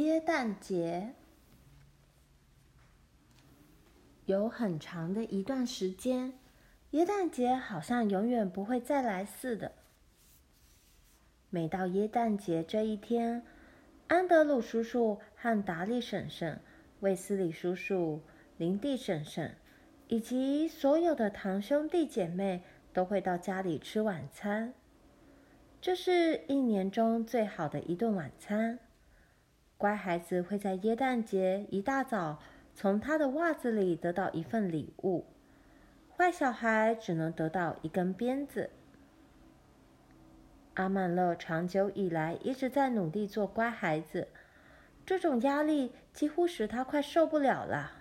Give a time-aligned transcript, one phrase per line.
[0.00, 1.12] 耶诞节。
[4.24, 6.32] 有很长的一段时间，
[6.92, 9.72] 耶诞节好像永远不会再来似的。
[11.50, 13.44] 每到耶诞节这一天，
[14.08, 16.62] 安德鲁叔叔和达利婶婶、
[17.00, 18.22] 卫斯理叔叔、
[18.56, 19.54] 林蒂婶婶，
[20.08, 22.62] 以及所有的堂兄弟姐妹
[22.94, 24.72] 都会到家里吃晚餐。
[25.78, 28.78] 这是一年中最好的一顿晚餐。
[29.80, 32.38] 乖孩子会在耶诞节一大早
[32.74, 35.24] 从他的袜子里得到一份礼物，
[36.14, 38.68] 坏小孩只能得到一根鞭子。
[40.74, 44.28] 阿曼乐长久以来一直在努力做乖孩子，
[45.06, 47.92] 这种压力几乎使他快受不了了。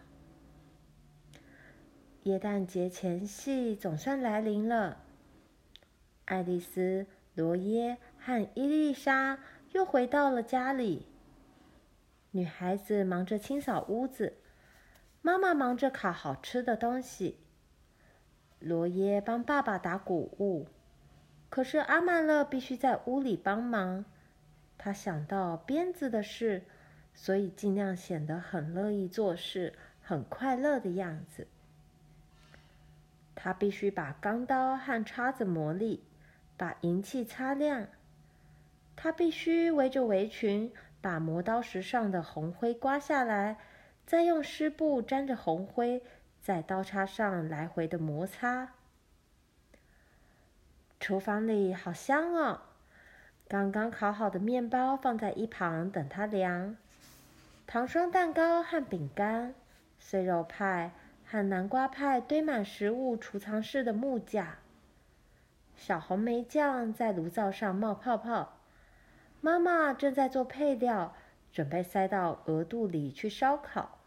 [2.24, 4.98] 耶诞节前夕总算来临了，
[6.26, 9.40] 爱丽丝、罗耶和伊丽莎
[9.72, 11.06] 又回到了家里。
[12.32, 14.38] 女孩子忙着清扫屋子，
[15.22, 17.40] 妈妈忙着烤好吃的东西。
[18.60, 20.68] 罗耶帮爸爸打谷物。
[21.50, 24.06] 可是阿曼乐必须在屋里帮忙，
[24.78, 26.64] 他想到鞭子的事，
[27.16, 31.48] 所以尽量显得很乐意做事、很快乐的样子。
[33.34, 36.04] 他必须把钢刀和叉子磨利，
[36.56, 37.88] 把银器擦亮。
[38.96, 43.58] 他必须围着围裙，把磨刀石上的红灰刮下来，
[44.06, 46.04] 再用湿布沾着红灰，
[46.42, 48.74] 在刀叉上来回的摩擦。
[51.00, 52.62] 厨房里好香哦！
[53.48, 56.76] 刚刚烤好的面包放在一旁等它凉，
[57.66, 59.56] 糖霜蛋糕和饼干、
[59.98, 60.92] 碎肉派
[61.26, 64.58] 和南瓜派堆满食物储藏室的木架。
[65.76, 68.59] 小红莓酱在炉灶上冒泡泡，
[69.42, 71.16] 妈妈正在做配料，
[71.52, 74.00] 准备塞到鹅肚里去烧烤。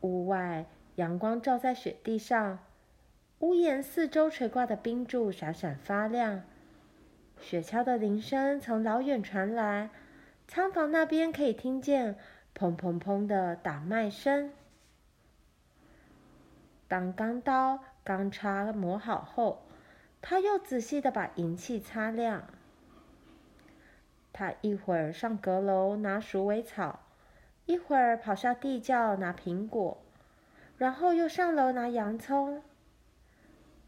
[0.00, 0.66] 屋外
[0.96, 2.58] 阳光照在雪地上。
[3.40, 6.44] 屋檐四周垂挂的冰柱闪闪发亮，
[7.38, 9.90] 雪橇的铃声从老远传来，
[10.48, 12.16] 仓房那边可以听见
[12.56, 14.50] 砰砰砰的打麦声。
[16.88, 19.66] 当钢刀、钢叉磨好后，
[20.22, 22.44] 他又仔细地把银器擦亮。
[24.36, 26.98] 他一会儿上阁楼拿鼠尾草，
[27.66, 30.02] 一会儿跑下地窖拿苹果，
[30.76, 32.60] 然后又上楼拿洋葱。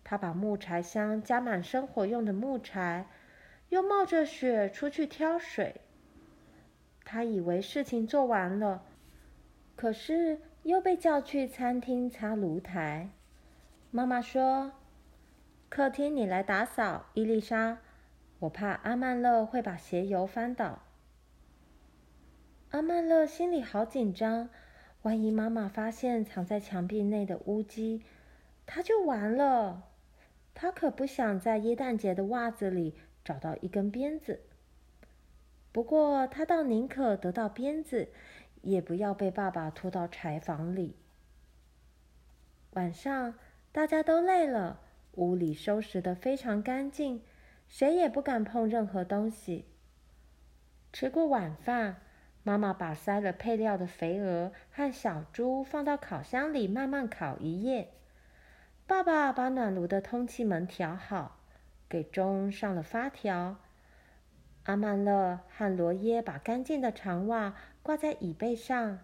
[0.05, 3.07] 他把木柴箱加满生火用的木柴，
[3.71, 5.81] 又冒着雪出去挑水。
[7.05, 8.85] 他以为事情做完了，
[9.75, 13.11] 可是又被叫去餐厅擦炉台。
[13.91, 14.71] 妈妈说
[15.69, 17.79] ：“客厅你来打扫，伊丽莎。
[18.39, 20.83] 我怕阿曼勒会把鞋油翻倒。”
[22.71, 24.49] 阿曼勒心里好紧张，
[25.03, 28.03] 万一妈妈发现藏在墙壁内的乌鸡，
[28.67, 29.85] 他就完了。
[30.53, 34.41] 他可不想在耶诞节的袜子里找到一根鞭子。
[35.71, 38.09] 不过，他倒宁可得到鞭子，
[38.63, 40.97] 也不要被爸爸拖到柴房里。
[42.71, 43.35] 晚上，
[43.73, 44.81] 大家都累了，
[45.13, 47.23] 屋里收拾得非常干净，
[47.79, 49.67] 谁也不敢碰任何东西。
[50.95, 51.97] 吃过晚饭，
[52.43, 57.93] 妈妈把塞了配料的肥鹅和小猪放到烤箱里慢慢烤一夜。
[58.87, 61.39] 爸爸把暖炉的通气门调好，
[61.87, 63.57] 给钟上了发条。
[64.63, 69.01] 阿曼乐和罗耶把干净的长袜挂在椅背上。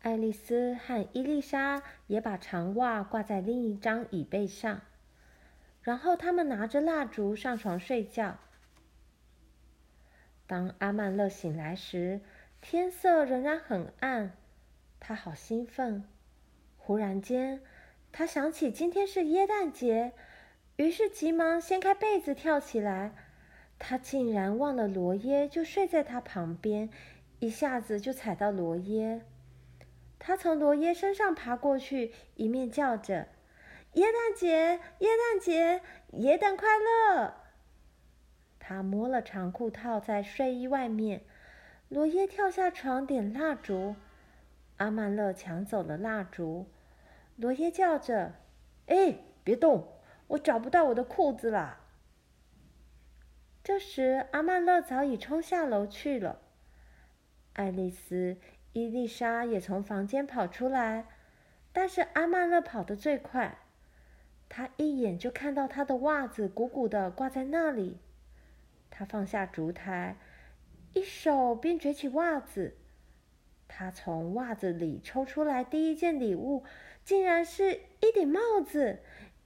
[0.00, 4.80] 爱丽丝和伊丽莎也把长袜挂在另一张椅背上。
[5.82, 8.38] 然后他们拿着蜡烛上床睡觉。
[10.46, 12.20] 当阿曼乐醒来时，
[12.60, 14.36] 天色仍然很暗，
[14.98, 16.04] 他好兴奋。
[16.76, 17.60] 忽然间，
[18.10, 20.12] 他想起今天是耶诞节，
[20.76, 23.12] 于是急忙掀开被子跳起来。
[23.78, 26.90] 他竟然忘了罗耶就睡在他旁边，
[27.38, 29.22] 一下子就踩到罗耶。
[30.18, 33.28] 他从罗耶身上爬过去，一面叫着
[33.94, 35.82] ：“耶诞节，耶诞节，
[36.12, 37.34] 耶诞快乐！”
[38.60, 41.22] 他摸了长裤套在睡衣外面。
[41.88, 43.96] 罗耶跳下床点蜡烛，
[44.76, 46.68] 阿曼乐抢走了蜡烛。
[47.34, 48.34] 罗耶叫着
[48.86, 49.88] ：“哎，别动！
[50.28, 51.80] 我找不到我的裤子了。”
[53.64, 56.40] 这时，阿曼乐早已冲下楼去了。
[57.54, 58.36] 爱丽丝、
[58.72, 61.06] 伊丽莎也从房间跑出来，
[61.72, 63.58] 但是阿曼乐跑得最快。
[64.52, 67.98] 他一眼就看到他的袜子鼓鼓的挂在那里。
[68.90, 70.16] 他放下烛台，
[70.92, 72.76] 一手便举起袜子。
[73.68, 76.64] 他从袜子里抽出来第一件礼物，
[77.04, 78.98] 竟然是一顶帽子，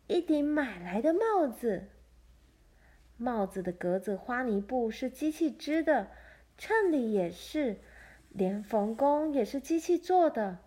[0.07, 1.89] 一顶买来的帽子。
[3.19, 6.09] 帽子的格子花呢布是机器织的，
[6.57, 7.77] 衬里也是，
[8.31, 10.59] 连缝工也是机器做的。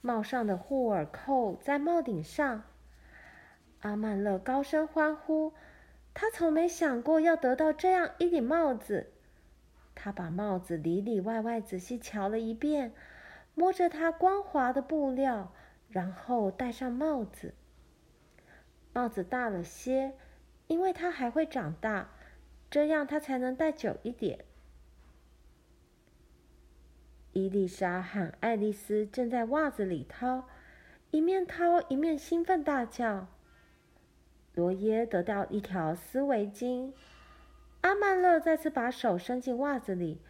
[0.00, 2.64] 帽上的护耳扣在帽顶上。
[3.84, 5.52] 阿曼勒高声欢呼，
[6.14, 9.12] 他从没想过要得到这样一顶帽子。
[9.94, 12.92] 他把帽子里里外外仔细瞧了一遍，
[13.54, 15.52] 摸着它光滑的布料，
[15.88, 17.54] 然后戴上帽子。
[18.92, 20.14] 帽子大了些。
[20.66, 22.08] 因为它还会长大，
[22.70, 24.46] 这样它才能戴久一点。
[27.34, 30.48] 伊丽莎喊爱丽丝正在袜子里掏，
[31.10, 33.26] 一面掏一面兴奋大叫。
[34.54, 36.92] 罗耶得到一条丝围巾，
[37.80, 40.20] 阿曼乐再次把手伸进袜子里，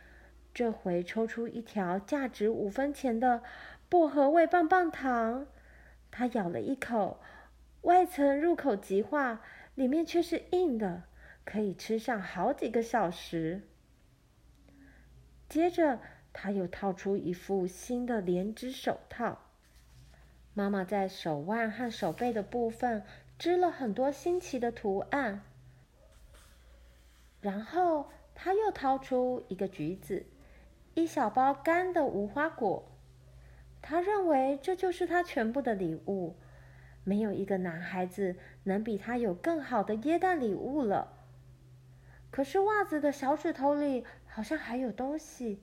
[0.53, 3.43] 这回抽出一条价值五分钱的
[3.89, 5.47] 薄荷味棒棒糖。
[6.11, 7.21] 他咬了一口，
[7.83, 9.41] 外层入口即化。
[9.75, 11.03] 里面却是硬的，
[11.45, 13.63] 可以吃上好几个小时。
[15.49, 15.99] 接着，
[16.33, 19.41] 他又套出一副新的连织手套。
[20.53, 23.03] 妈妈在手腕和手背的部分
[23.45, 25.43] 织了很多新奇的图案。
[27.43, 30.25] 然后，他又掏出一个橘子，
[30.95, 32.91] 一小包干的无花果。
[33.83, 36.37] 他认为这就是他全部的礼物。
[37.05, 41.13] 没有一个男孩子能比他有更好的耶诞礼物了。
[42.31, 45.63] 可是袜子的小指头里好像还有东西，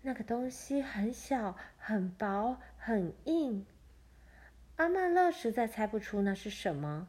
[0.00, 3.66] 那个东西很小、很薄、很硬。
[4.76, 7.08] 阿曼勒实在猜不出那是什么。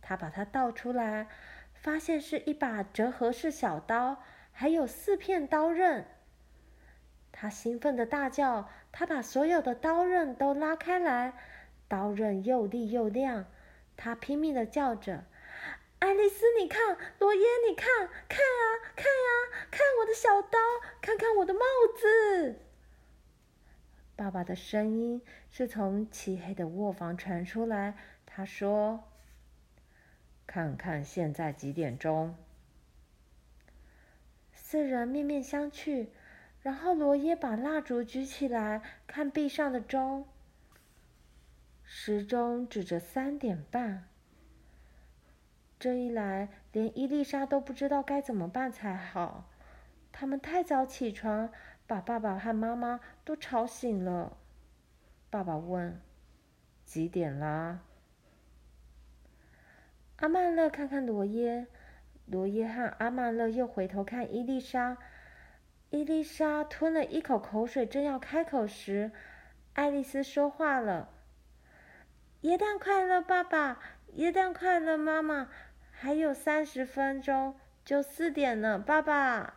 [0.00, 1.28] 他把它倒出来，
[1.74, 6.06] 发现是一把折合式小刀，还有四片刀刃。
[7.32, 11.32] 他兴奋地大叫，他把所有的刀刃都拉开来。
[11.88, 13.46] 刀刃又利又亮，
[13.96, 15.24] 他拼命的叫着
[16.00, 18.62] ：“爱丽丝，你看；罗耶，你看，看啊，
[18.94, 19.30] 看啊，
[19.70, 20.58] 看我的小刀，
[21.00, 21.60] 看看我的帽
[21.96, 22.60] 子。”
[24.16, 25.20] 爸爸的声音
[25.50, 27.94] 是从漆黑的卧房传出来。
[28.26, 29.04] 他说
[30.46, 32.36] ：“看看现在几点钟？”
[34.52, 36.08] 四人面面相觑，
[36.60, 40.26] 然后罗耶把蜡烛举起来，看壁上的钟。
[41.82, 44.08] 时钟指着三点半。
[45.78, 49.50] 这一来，连伊丽莎都不知道该怎么办才好。
[50.10, 51.52] 他们太早起床，
[51.86, 54.36] 把爸爸和妈妈都吵醒了。
[55.30, 56.00] 爸爸问
[56.84, 57.80] ：“几点啦？”
[60.18, 61.66] 阿曼乐看看罗耶，
[62.26, 64.96] 罗耶和阿曼乐又回头看伊丽莎。
[65.90, 69.12] 伊丽莎吞了一口口水，正要开口时，
[69.74, 71.10] 爱丽丝说话了。
[72.40, 73.80] 耶诞快乐，爸爸！
[74.14, 75.48] 耶诞快乐，妈妈！
[75.90, 79.54] 还有三十分钟就四点了，爸爸。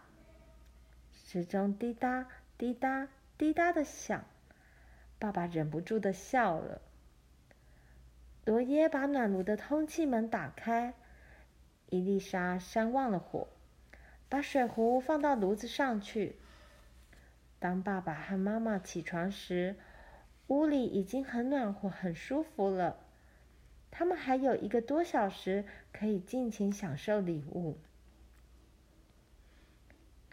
[1.30, 2.26] 时钟滴答
[2.58, 4.24] 滴答滴答的响，
[5.20, 6.82] 爸爸忍不住的笑了。
[8.46, 10.94] 罗耶把暖炉的通气门打开，
[11.90, 13.50] 伊丽莎扇旺了火，
[14.30, 16.38] 把水壶放到炉子上去。
[17.60, 19.76] 当爸爸和妈妈起床时，
[20.48, 23.00] 屋里已经很暖和、很舒服了。
[23.92, 27.78] 他们还有一个多小时可以尽情享受礼物。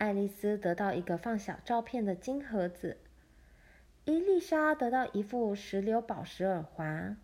[0.04, 2.98] 爱丽丝得到一个放小照片的金盒子，
[4.04, 7.16] 伊丽莎得到一副石榴宝石耳环。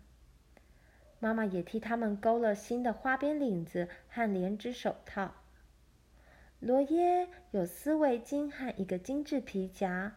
[1.19, 5.35] 妈妈也替他们勾了新的花边领子和连指手套。
[6.59, 10.15] 罗耶有丝围巾和一个精致皮夹。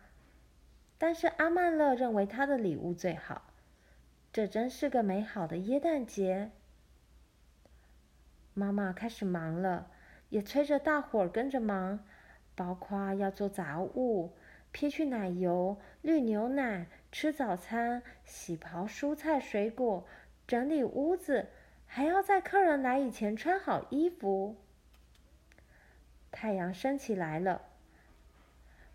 [0.97, 3.43] 但是阿曼乐认为他的礼物最好，
[4.33, 6.51] 这真是个美好的耶诞节。
[8.55, 9.91] 妈妈开始忙了，
[10.31, 12.07] 也催着大伙儿跟着忙，
[12.55, 14.33] 包括要做杂物、
[14.73, 20.07] 撇去奶油、滤牛奶、吃早餐、洗刨蔬菜水果、
[20.47, 21.49] 整理屋子，
[21.87, 24.57] 还要在客人来以前穿好衣服。
[26.31, 27.63] 太阳升起来了，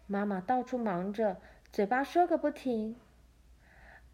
[0.07, 1.37] 妈妈到处忙着。
[1.71, 2.95] 嘴巴说个不停。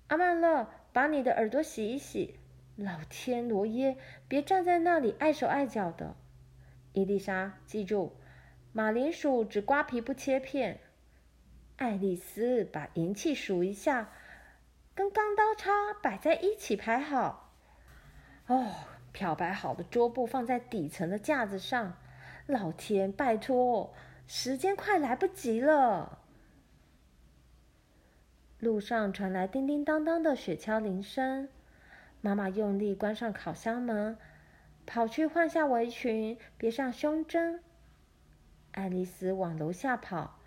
[0.08, 2.36] 阿曼乐，把你的耳朵洗一洗。
[2.76, 3.98] 老天，罗耶，
[4.28, 6.14] 别站在那里碍手碍脚的。
[6.92, 8.14] 伊丽莎，记住，
[8.78, 10.82] 马铃薯只刮皮不切片。
[11.78, 14.12] 爱丽丝，把银器数一下，
[14.94, 15.72] 跟钢刀叉
[16.04, 17.54] 摆在一起排好。
[18.48, 18.70] 哦，
[19.14, 21.96] 漂白好的桌布放在底层的架子上。
[22.48, 23.94] 老天，拜托，
[24.28, 26.20] 时间快来不及了。
[28.60, 31.48] 路上传来叮叮当当的雪橇铃声，
[32.20, 34.18] 妈妈用力关上烤箱门，
[34.86, 37.62] 跑去换下围裙，别上胸针。
[38.76, 40.38] 爱丽丝往楼下跑，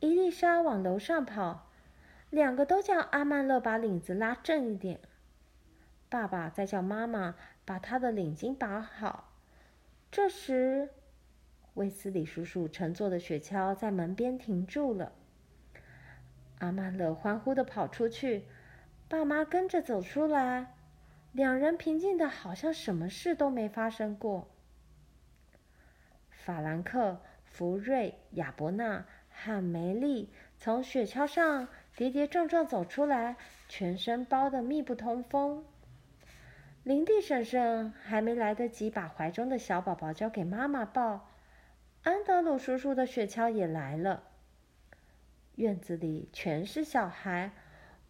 [0.00, 1.70] 伊丽莎往楼上跑，
[2.30, 4.98] 两个都叫阿曼乐把领子拉正一点。
[6.08, 9.32] 爸爸在叫妈妈把他的领巾绑好。
[10.10, 10.88] 这时，
[11.74, 15.12] 卫斯理叔叔乘坐的雪橇在门边停住了。
[16.58, 18.46] 阿曼乐欢呼地跑出去，
[19.08, 20.74] 爸妈跟着走出来，
[21.30, 24.48] 两人平静的好像什么事都没发生过。
[26.30, 27.20] 法兰克、
[27.56, 33.36] 福瑞、亚伯纳和梅丽从雪橇上跌跌撞撞走出来，
[33.66, 35.64] 全身包得密不通风。
[36.82, 41.30] 林地婶婶还没来得及把怀中的小宝宝交给妈妈抱，
[42.02, 44.24] 安德鲁叔叔的雪橇也来了。
[45.54, 47.52] 院子里全是小孩，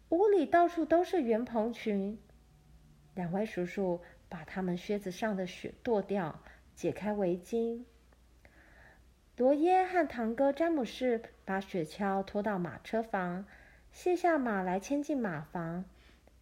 [0.09, 2.19] 屋里到处都是圆蓬裙。
[3.15, 6.43] 两位叔叔把他们靴子上的雪跺掉，
[6.75, 7.85] 解开围巾。
[9.37, 13.45] 罗耶和堂哥詹姆士把雪橇拖到马车房，
[13.91, 15.85] 卸下马来牵进马房，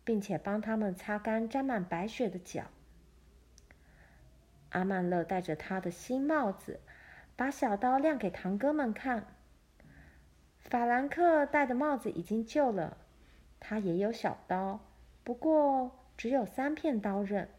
[0.05, 2.63] 并且帮他们擦干沾满白雪的脚。
[4.69, 6.79] 阿曼乐戴着他的新帽子，
[7.35, 9.27] 把小刀亮给堂哥们看。
[10.57, 12.95] 法兰克戴的帽子已经旧了，
[13.59, 14.79] 他也有小刀，
[15.25, 17.49] 不过只有三片刀刃。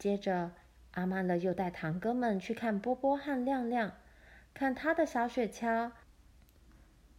[0.00, 0.50] 接着，
[0.98, 3.92] 阿曼乐又带堂哥们去看波波和亮亮，
[4.52, 5.92] 看他的小雪橇，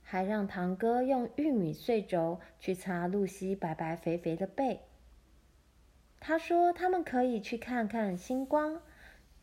[0.04, 4.82] 还让堂哥用玉米碎轴去擦露西白白肥肥的背。
[6.20, 8.82] 他说他们可以去看看星光，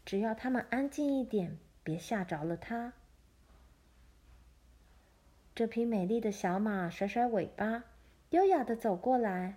[0.05, 2.93] 只要他们安静一点，别吓着了他。
[5.55, 7.85] 这匹美丽的小马甩甩尾巴，
[8.29, 9.57] 优雅的走过来。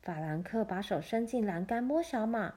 [0.00, 2.54] 法兰克把手伸进栏杆摸小马，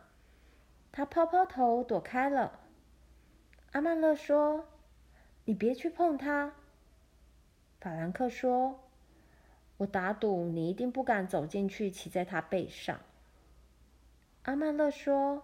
[0.91, 2.59] 他抛抛头躲开了。
[3.71, 4.65] 阿曼勒说
[5.45, 6.53] ：“你别去碰它。”
[7.79, 8.81] 法兰克说
[9.77, 12.99] ：“我打赌你一定不敢走进去，骑在他背上。”
[14.43, 15.43] 阿曼勒说：“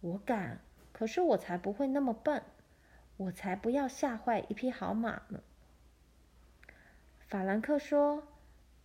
[0.00, 0.60] 我敢，
[0.92, 2.42] 可是我才不会那么笨，
[3.16, 5.40] 我才不要吓坏一匹好马呢。”
[7.28, 8.24] 法兰克说：“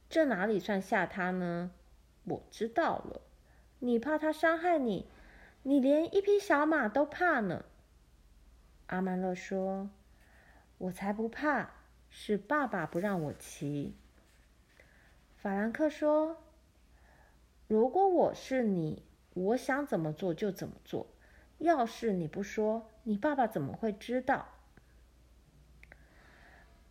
[0.09, 1.71] 这哪里算吓他呢？
[2.23, 3.21] 我知道了，
[3.79, 5.07] 你怕他伤害你，
[5.67, 7.65] 你连一匹小马都怕呢。”
[8.85, 9.89] 阿曼勒说
[10.77, 11.71] ：“我才不怕，
[12.11, 13.95] 是爸爸不让我骑。”
[15.35, 16.37] 法兰克说
[17.67, 19.03] ：“如果我是你，
[19.33, 21.07] 我想怎么做就怎么做。
[21.57, 24.49] 要是你不说，你爸爸怎么会知道？”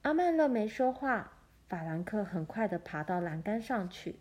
[0.03, 1.31] 阿曼勒没说话。
[1.69, 4.19] 法兰克很快的爬到栏杆上去。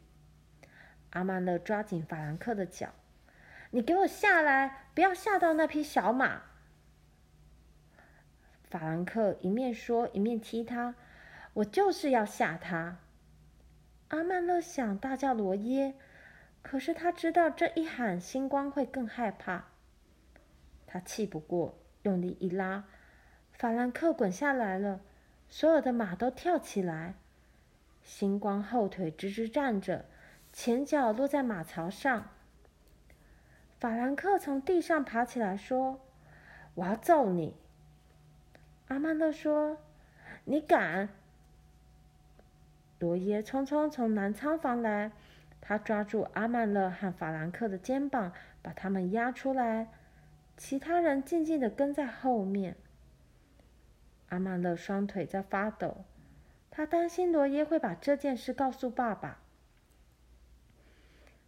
[1.10, 2.94] 阿曼勒抓紧法兰克的脚
[3.76, 6.44] ：“你给我下来，不要吓到那匹小马。”
[8.70, 10.94] 法兰克一面说一面踢他
[11.54, 13.00] ：“我就是要吓他。”
[14.10, 15.96] 阿曼乐想大叫罗耶，
[16.62, 19.66] 可是他知道这一喊星光会更害怕。
[20.86, 22.84] 他气不过，用力一拉，
[23.54, 25.02] 法兰克滚下来了，
[25.50, 27.16] 所有的马都跳起来。
[28.04, 30.06] 星光后腿直直站着，
[30.52, 32.30] 前脚落在马槽上。
[33.84, 36.00] 法兰克从地上爬起来说
[36.76, 37.54] ：“我要揍你。”
[38.88, 39.78] 阿曼乐说
[40.46, 41.10] ：“你敢？”
[43.00, 45.12] 罗耶匆匆从南仓房来，
[45.60, 49.90] 他抓住阿曼乐和法兰克的肩膀，把他们押出来。
[50.56, 52.78] 其他人静静的跟在后面。
[54.30, 56.06] 阿曼乐双腿在发抖。
[56.72, 59.40] 他担心罗耶会把这件事告诉爸爸。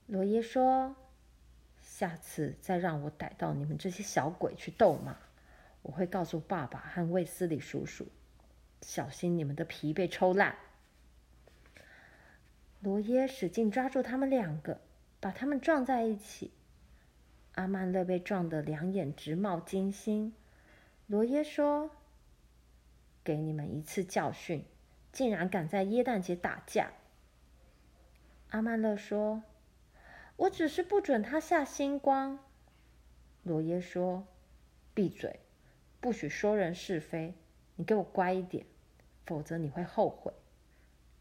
[0.05, 0.97] 罗耶说
[1.97, 5.15] ：“下次再让我逮到你们这些小鬼去斗马，
[5.81, 8.05] 我会告诉爸爸和卫斯理叔叔，
[8.81, 10.57] 小心你们的皮被抽烂。”
[12.83, 14.81] 罗耶使劲抓住他们两个，
[15.21, 16.51] 把他们撞在一起。
[17.53, 20.33] 阿曼乐被撞得两眼直冒金星。
[21.07, 21.91] 罗耶说
[23.23, 24.65] ：“给你们一次教训。”
[25.13, 26.91] 竟然敢在耶诞节打架！
[28.49, 29.43] 阿曼乐说
[30.37, 32.39] ：“我只是不准他下星光。”
[33.43, 34.27] 罗耶说
[34.93, 35.39] ：“闭嘴，
[35.99, 37.35] 不许说人是非。
[37.75, 38.65] 你给我乖一点，
[39.25, 40.33] 否则你会后悔。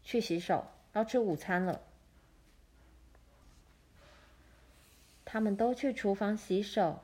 [0.03, 1.81] 去洗手，要吃午餐了。”
[5.25, 7.01] 他们都去厨房洗手。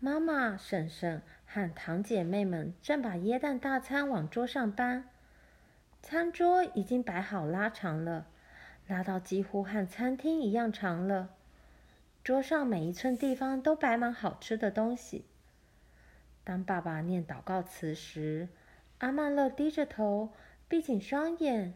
[0.00, 5.08] 妈妈、婶婶和堂姐妹们正把椰蛋大餐往桌上搬，
[6.02, 8.26] 餐桌已经摆好拉长了，
[8.86, 11.30] 拉到几乎和餐厅一样长了。
[12.22, 15.26] 桌上每一寸地方都摆满好吃的东西。
[16.42, 18.48] 当爸爸念祷告词时，
[18.98, 20.30] 阿曼乐低着头，
[20.68, 21.74] 闭紧双眼。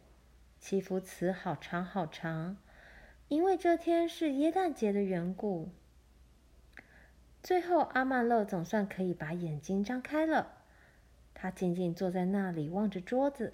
[0.59, 2.57] 祈福词好长好长，
[3.29, 5.69] 因为这天是耶诞节的缘故。
[7.43, 10.55] 最后，阿曼乐总算可以把眼睛张开了。
[11.33, 13.53] 他静静坐在那里，望着桌子。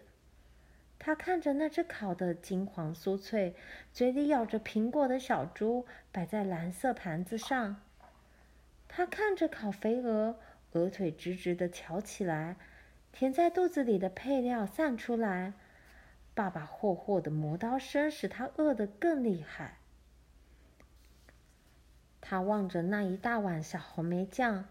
[1.05, 3.55] 他看着那只烤得金黄酥脆、
[3.93, 7.83] 嘴里咬着苹果的小猪摆在蓝色盘子上。
[8.89, 10.39] 他看着烤肥鹅，
[10.73, 12.57] 鹅腿直直的翘起来，
[13.13, 15.53] 填在肚子里的配料散出来。
[16.33, 19.77] 爸爸霍霍的磨刀声使他饿得更厉害。
[22.23, 24.65] 他望着那一大碗小红莓酱。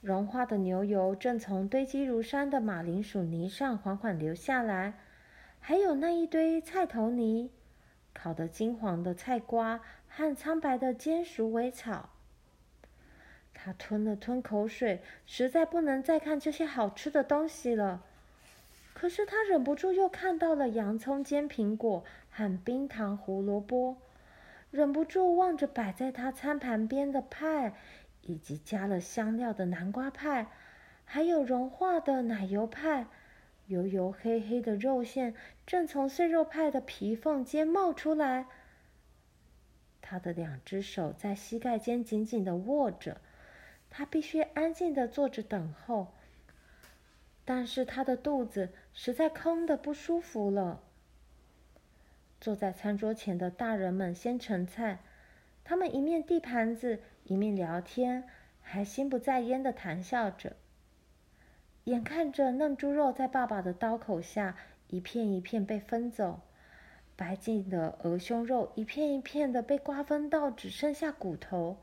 [0.00, 4.94] 融化的牛油正从堆积如山的马铃薯泥上缓缓流下来，
[5.58, 7.50] 还有那一堆菜头泥、
[8.14, 12.10] 烤得金黄的菜瓜和苍白的煎鼠尾草。
[13.52, 18.04] 他吞了吞口水，实在不能再看这些好吃的东西了。
[18.94, 23.96] 可是他忍不住又看到了洋葱煎苹果和冰糖胡萝卜，
[24.70, 27.74] 忍不住望着摆在他餐盘边的派。
[28.28, 30.48] 以及加了香料的南瓜派，
[31.06, 33.06] 还有融化的奶油派，
[33.68, 35.34] 油油黑黑的肉馅
[35.66, 38.46] 正从碎肉派的皮缝间冒出来。
[40.02, 43.18] 他的两只手在膝盖间紧紧的握着，
[43.88, 46.08] 他必须安静的坐着等候。
[47.46, 50.82] 但是他的肚子实在空得不舒服了。
[52.42, 54.98] 坐在餐桌前的大人们先盛菜，
[55.64, 57.00] 他们一面递盘子。
[57.28, 58.24] 一面聊天，
[58.62, 60.56] 还心不在焉的谈笑着。
[61.84, 64.56] 眼看着嫩猪肉在爸爸的刀口下
[64.88, 66.40] 一片一片被分走，
[67.16, 71.76] 白净的鹅胸肉一片一片的被瓜分到只剩下骨头，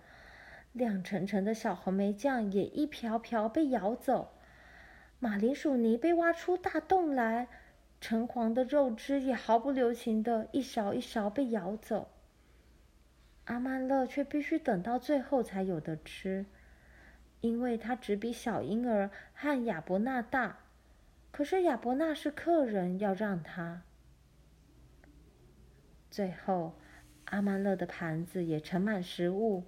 [0.73, 4.31] 亮澄澄的小红莓酱也一瓢瓢被舀走，
[5.19, 7.47] 马铃薯泥被挖出大洞来，
[8.01, 12.10] 橙黄的肉汁也毫不留情的一勺一勺被舀走。
[13.45, 16.45] 阿曼勒却必须等到最后才有得吃，
[17.41, 20.60] 因为他只比小婴儿和亚伯纳大。
[21.31, 23.84] 可是亚伯纳是客人，要让他。
[26.10, 26.75] 最后，
[27.25, 29.65] 阿曼勒的盘子也盛满食物。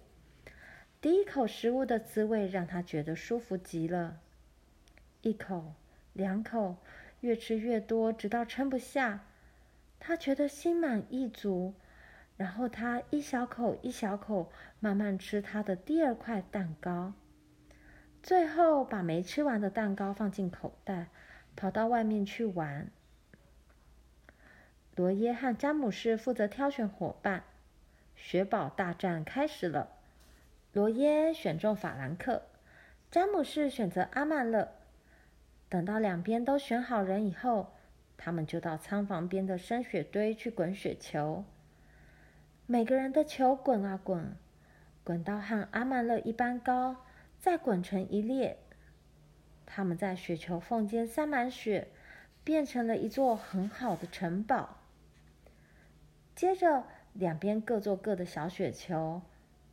[1.00, 4.22] 第一口食物的滋味让他觉得舒服极了。
[5.22, 5.74] 一口，
[6.14, 6.78] 两口，
[7.20, 9.26] 越吃越多，直到撑不下。
[10.00, 11.74] 他觉得心满意足。
[12.38, 17.14] 然后他一小口一小口慢慢吃他的第二块蛋糕，
[18.22, 21.08] 最后把没吃完的蛋糕放进口袋，
[21.56, 22.92] 跑到外面去玩。
[24.96, 27.44] 罗耶和詹姆士负责挑选伙伴，
[28.16, 29.90] 雪宝大战开始了。
[30.74, 32.44] 罗耶选中法兰克，
[33.10, 34.74] 詹姆士选择阿曼乐。
[35.70, 37.74] 等到两边都选好人以后，
[38.16, 41.44] 他们就到仓房边的深雪堆去滚雪球。
[42.70, 44.36] 每个人的球滚啊滚，
[45.06, 46.98] 滚到和阿曼乐一般高，
[47.40, 48.58] 再滚成一列。
[49.66, 51.88] 他们在雪球缝间塞满雪，
[52.44, 54.80] 变成了一座很好的城堡。
[56.36, 59.22] 接着，两边各做各的小雪球，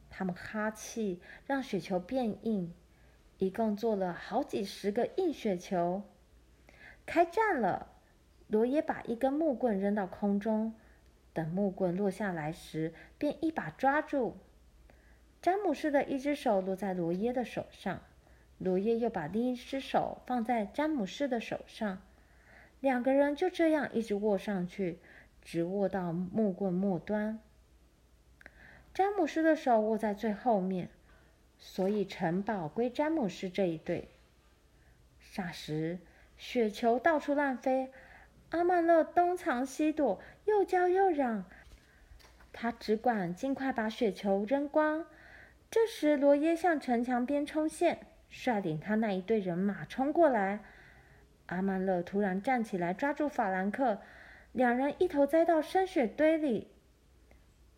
[0.09, 2.72] 他们哈气，让雪球变硬，
[3.38, 6.04] 一共做了好几十个硬雪球。
[7.04, 7.88] 开战了！
[8.46, 10.72] 罗耶把一根木棍扔到空中。
[11.34, 14.38] 等木棍落下来时，便一把抓住。
[15.42, 18.00] 詹姆士的一只手落在罗耶的手上，
[18.56, 22.00] 罗耶又把另一只手放在詹姆士的手上，
[22.80, 25.00] 两个人就这样一直握上去，
[25.42, 27.40] 直握到木棍末端。
[28.94, 30.88] 詹姆士的手握在最后面，
[31.58, 34.08] 所以城堡归詹姆士这一队。
[35.20, 35.98] 霎时，
[36.38, 37.90] 雪球到处乱飞。
[38.50, 41.44] 阿曼勒东藏西躲，又叫又嚷。
[42.52, 45.07] 他只管尽快把雪球扔光。
[45.70, 50.61] 这时，罗耶向城墙边冲线，率领他那一队人马冲过来。
[51.46, 54.00] 阿曼勒突然站起来，抓住法兰克，
[54.52, 56.68] 两人一头栽到深雪堆里。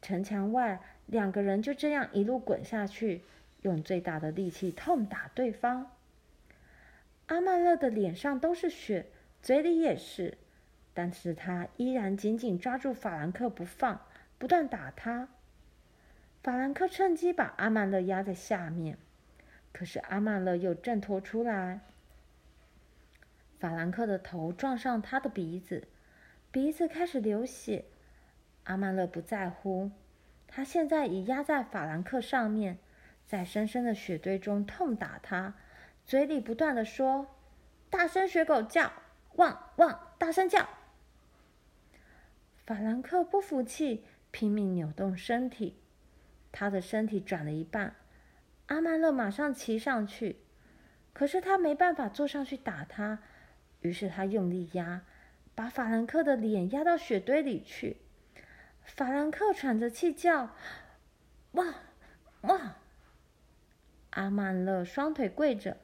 [0.02, 3.22] 城墙外，两个人就这样一路滚下去，
[3.62, 5.90] 用最大的力气痛打对方。
[7.29, 9.07] 阿曼勒的脸上都是雪，
[9.42, 10.37] 嘴里也是。
[10.96, 14.00] 但是他依然紧紧抓住法兰克不放，
[14.38, 15.28] 不断打他。
[16.42, 18.96] 法兰克趁机把阿曼勒压在下面，
[19.72, 21.80] 可是阿曼勒又挣脱出来。
[23.59, 25.87] 法兰克的头撞上他的鼻子，
[26.50, 27.85] 鼻子开始流血。
[28.64, 29.90] 阿曼勒不在乎，
[30.48, 32.78] 他现在已压在法兰克上面，
[33.26, 35.52] 在深深的雪堆中痛打他，
[36.06, 37.26] 嘴里不断的说
[37.90, 38.90] ：“大声学狗叫，
[39.35, 40.66] 汪汪，大声叫。”
[42.66, 45.79] 法兰克不服气，拼命扭动身体。
[46.50, 47.94] 他的身体转了一半，
[48.66, 50.40] 阿曼勒马上骑上去，
[51.12, 53.20] 可是他没办法坐上去打他，
[53.83, 55.02] 于是他用力压，
[55.55, 57.98] 把法兰克的脸压到雪堆里去。
[58.83, 60.50] 法兰克喘着气叫
[61.52, 61.66] ：“哇
[62.40, 62.76] 哇！”
[64.11, 65.76] 阿曼勒双腿跪着，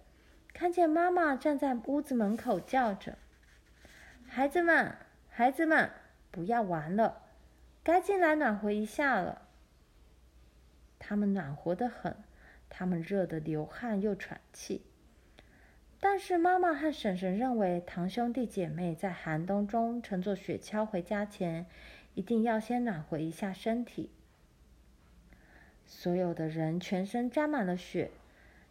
[0.53, 3.19] 看见妈妈站在屋子门口叫着
[4.27, 4.97] ：“孩子们，
[5.29, 5.89] 孩子们！”
[6.33, 7.23] 不要玩了，
[7.85, 9.43] 该进来暖和一下了。
[10.99, 12.17] 他们暖和得很，
[12.69, 14.83] 他们热得流汗又喘气。
[16.01, 21.67] 但是妈妈和婶婶认为，堂兄弟姐妹在寒冬中乘坐雪橇回家前，
[22.15, 24.11] 一定要先暖和一下身体。
[25.85, 28.11] 所有的人全身沾满了雪，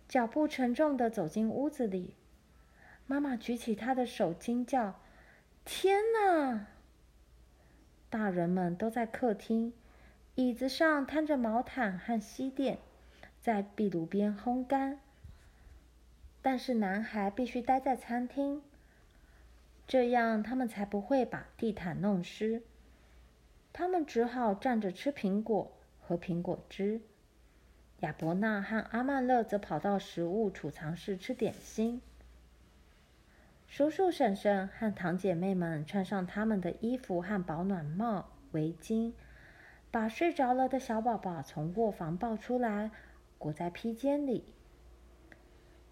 [0.07, 2.15] 脚步沉重地走进屋子里。
[3.05, 4.99] 妈妈举起她的手，惊叫
[5.63, 6.67] ：“天哪！”
[8.11, 9.71] 大人们都在客厅，
[10.35, 12.77] 椅子上摊着毛毯和西垫，
[13.39, 14.99] 在壁炉边烘干。
[16.41, 18.61] 但是男孩必须待在餐厅，
[19.87, 22.63] 这样他们才不会把地毯弄湿。
[23.71, 25.71] 他们只好站着吃苹果，
[26.01, 26.99] 和苹果汁。
[28.01, 32.01] 亚伯纳和阿曼勒则跑到食物储藏室吃点心。
[33.71, 39.13] 叔叔、婶婶和堂姐妹们穿上他们的衣服和保暖帽、围巾，
[39.89, 42.91] 把睡着了的小宝宝从卧房抱出来，
[43.37, 44.43] 裹在披肩里。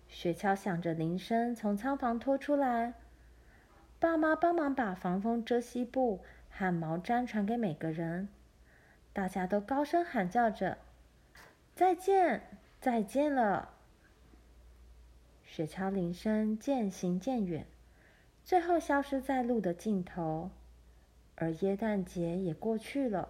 [0.10, 2.96] 雪橇响着铃声从仓房拖出来，
[3.98, 8.28] 爸妈帮忙把防风遮膝布和毛毡传给每个人，
[9.14, 10.80] 大家都高声喊叫着
[11.74, 12.42] ：“再见，
[12.82, 13.76] 再见了。”
[15.52, 17.66] 雪橇铃声渐行渐远，
[18.44, 20.52] 最后消失在路的尽头，
[21.34, 23.30] 而耶诞节也过去了。